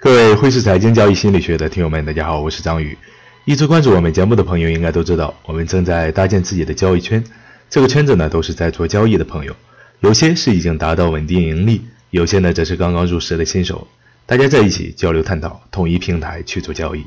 [0.00, 2.96] 各位汇市财经交易心理学的听友们，大家好，我是张宇。
[3.44, 7.22] 一直关注我们节目的朋友应该都知道，我们正在搭建自己的交易圈。
[7.68, 9.56] 这个圈子呢，都是在做交易的朋友，
[9.98, 13.88] 有些是已经达到稳定盈利，有些呢则是刚刚入市的新手。
[14.24, 17.04] 大家在一起交流探讨，统一平台去做交易。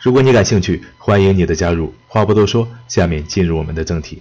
[0.00, 1.94] 如果你感兴趣，欢迎你的加入。
[2.08, 4.20] 话不多说，下面进入我们的正题。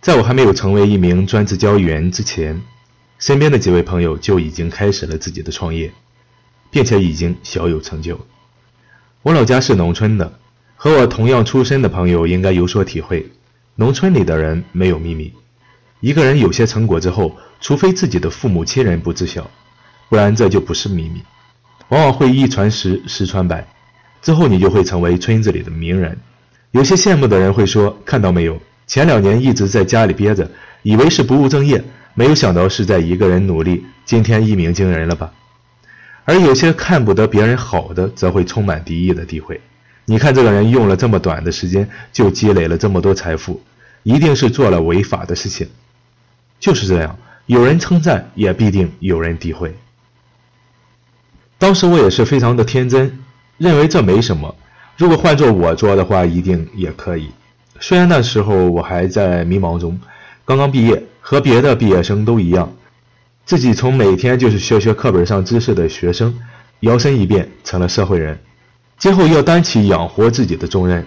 [0.00, 2.60] 在我还没有成为一名专职交易员之前，
[3.20, 5.92] 身边的几位朋友就已经开始了自己的创业。
[6.74, 8.18] 并且已经小有成就。
[9.22, 10.40] 我老家是农村的，
[10.74, 13.30] 和我同样出身的朋友应该有所体会。
[13.76, 15.32] 农村里的人没有秘密，
[16.00, 19.48] 一个人有些成果之后，除非自己的父母亲人不知晓，
[20.08, 21.22] 不然这就不是秘密。
[21.90, 23.64] 往往会一传十，十传百，
[24.20, 26.18] 之后你就会成为村子里的名人。
[26.72, 30.50] 有些羡慕的人会说：“看到没有，前两年一直在家里憋着，
[30.82, 31.80] 以为是不务正业，
[32.14, 35.32] 没有想到是在一个人努力，今天一鸣惊人了吧？”
[36.24, 39.60] 而有些看不得别人好的，则会充满敌意的诋毁。
[40.06, 43.62] 你看这个人用了这么短的时间就积累了这么多财富，
[44.02, 45.68] 一定是做了违法的事情。
[46.60, 49.74] 就是这样，有人称赞，也必定有人诋毁。
[51.58, 53.18] 当时我也是非常的天真，
[53.58, 54.54] 认为这没什么。
[54.96, 57.30] 如果换做我做的话，一定也可以。
[57.80, 60.00] 虽然那时候我还在迷茫中，
[60.44, 62.72] 刚刚毕业，和别的毕业生都一样。
[63.44, 66.34] 自己从每天就是学学课本上知识的学生，
[66.80, 68.38] 摇身一变成了社会人，
[68.96, 71.06] 今后要担起养活自己的重任，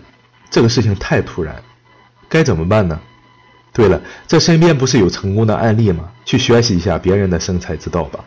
[0.52, 1.56] 这个事情太突然，
[2.30, 3.00] 该怎么办呢？
[3.74, 6.12] 对了，这身边不是有成功的案例吗？
[6.26, 8.24] 去学习一下别人的生财之道吧。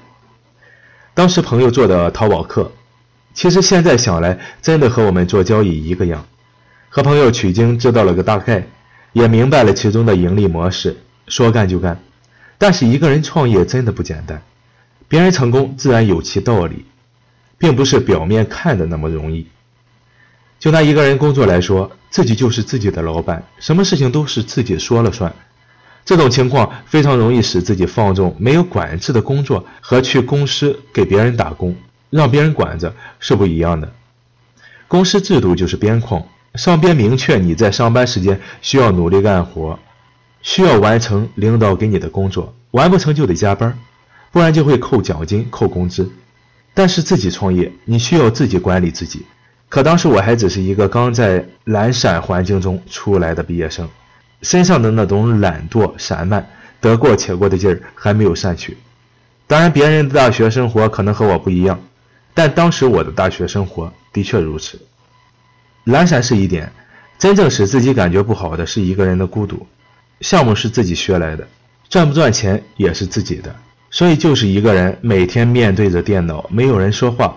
[1.14, 2.70] 当时朋友做的淘宝课，
[3.32, 6.24] 其实现在想来，真的和我们做交易一个样。
[6.88, 8.66] 和朋友取经，知道了个大概，
[9.12, 10.96] 也明白了其中的盈利模式，
[11.28, 11.96] 说干就干。
[12.62, 14.42] 但是一个人创业真的不简单，
[15.08, 16.84] 别人成功自然有其道理，
[17.56, 19.46] 并不是表面看的那么容易。
[20.58, 25.34] 就拿一个人工作来说，自己就是自己的老板，什么事情都是自己说了算。
[26.04, 31.74] 这种情况非常容易使自己放纵没有管制的工作，和去公司给别人打工，
[32.10, 33.90] 让别人管着是不一样的。
[34.86, 36.22] 公司制度就是边框，
[36.56, 39.78] 上边明确你在上班时间需要努力干活。
[40.42, 43.78] 需要完成领导给你的工作，完不成就得加班，
[44.32, 46.10] 不然就会扣奖金、扣工资。
[46.72, 49.26] 但是自己创业，你需要自己管理自己。
[49.68, 53.88] 可当时我还只是一个刚在懒散环境中出来的毕业生，
[54.42, 56.48] 身上的那种懒惰、散漫、
[56.80, 58.76] 得过且过的劲儿还没有散去。
[59.46, 61.80] 当然，别人的大学生活可能和我不一样，
[62.34, 64.80] 但当时我的大学生活的确如此。
[65.84, 66.72] 懒散是一点，
[67.18, 69.66] 真正使自己感觉不好的是一个人的孤独。
[70.20, 71.46] 项目是自己学来的，
[71.88, 73.54] 赚不赚钱也是自己的，
[73.90, 77.36] 所以就是一个人每天面对着电脑，没有人说话，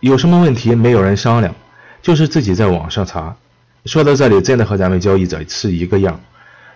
[0.00, 1.54] 有什么问题没有人商量，
[2.02, 3.36] 就是自己在网上查。
[3.86, 6.20] 说到这里，真的和咱们交易者是一个样，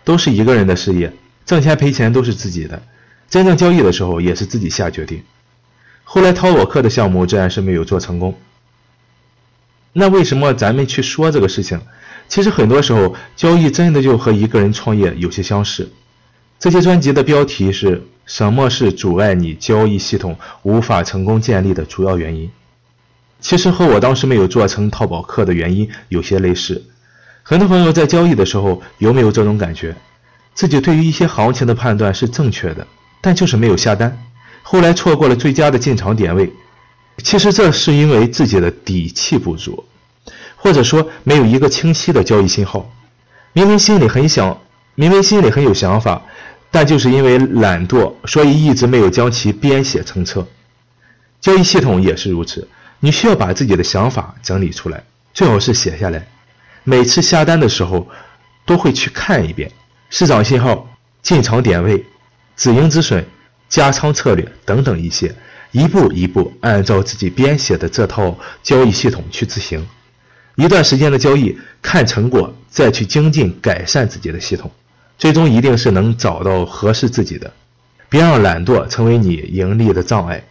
[0.05, 1.13] 都是一个人的事业，
[1.45, 2.83] 挣钱赔钱都是自己的，
[3.29, 5.23] 真正交易的时候也是自己下决定。
[6.05, 8.35] 后来淘我客的项目自然是没有做成功。
[9.93, 11.81] 那为什么咱们去说这个事情？
[12.29, 15.91] 其实很多时候，交易真的就和一个人创业有些相似。
[16.59, 22.51] 这些专辑的标题是什么是阻碍你交易系统无法成功建立的主要原因？
[23.41, 26.83] 其实和我当时没有做成淘宝客的原因有些类似。
[27.43, 29.97] 很多朋友在交易的时候有没有这种感觉？
[30.55, 32.87] 自己对于一些行情的判断是正确的，
[33.23, 34.19] 但就是没有下单，
[34.63, 36.53] 后来错过了最佳的进场点位。
[37.23, 39.85] 其实这是因为自己的底气不足。
[40.61, 42.91] 或者说没有一个清晰的交易信号，
[43.53, 44.61] 明明心里很想，
[44.97, 46.21] 明明心里很有想法，
[46.69, 50.45] 但就是因为懒惰，所以一直没有将其编写成册。
[51.41, 52.67] 交易系统也是如此，
[52.99, 56.27] 你需要把自己的想法整理出来，最好是写下来。
[56.83, 58.09] 每次下单的时候，
[58.67, 59.71] 都会去看一遍
[60.11, 60.89] 市场信号、
[61.23, 62.05] 进场点位、
[62.57, 63.25] 止盈止损、
[63.69, 65.33] 加仓策略等等一些，
[65.73, 69.87] 一步一步按照自己编写的这套交易系统去执行。
[70.57, 74.71] 一段时间的交易，看成果，再去精进改善自己的系统，
[75.17, 77.53] 最终一定是能找到合适自己的。
[78.09, 80.43] 别让懒惰成为你盈利的障碍。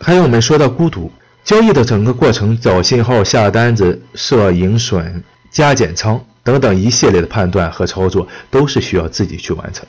[0.00, 1.10] 还有我们说到孤独，
[1.44, 9.86] 交易的整个过程，找信号、下单子、设盈损、加减仓等等一系列的判断和操作，都是需要自己去完成。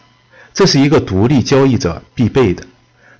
[0.53, 2.63] 这是一个独立交易者必备的，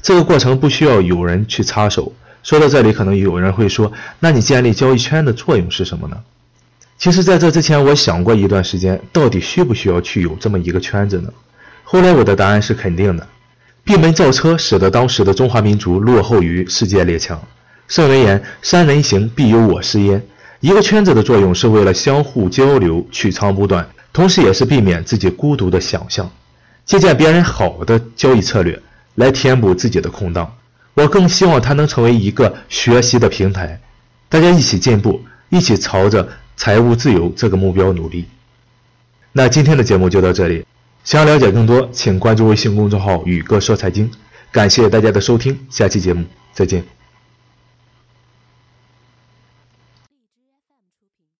[0.04, 2.14] 这个过程不需要有人去插手。
[2.44, 6.18] 说到这里，可能有人会说：“那你建立交易圈的作用是什么呢？”
[7.00, 11.32] 其实，在这之前，我想过一段时间，到底需不需要去有这么一个圈子呢？
[11.86, 13.26] 后来，我的答案是肯定的。
[13.86, 17.42] 闭门造车使得当时的中华民族落后于世界列强，
[17.88, 20.22] 圣人言：“三人行，必有我师焉。”
[20.60, 26.30] 一个圈子的作用是为了相互交流、取长补短，同时也是避免自己孤独的想象，
[26.86, 28.78] 借鉴别人好的交易策略
[29.16, 30.56] 来填补自己的空档。
[30.94, 33.80] 我更希望它能成为一个学习的平台，
[34.30, 38.26] 大家一起进步，一起朝着财务自由这个目标努力。
[39.32, 40.64] 那今天的节目就到这里，
[41.04, 44.10] 想要了解更多，请关注微信公众号“宇哥说财经”。
[44.54, 46.24] 感谢大家的收听，下期节目
[46.54, 47.03] 再见。